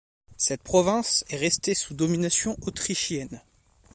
[0.35, 3.39] Cette province est restée sous domination autrichienne.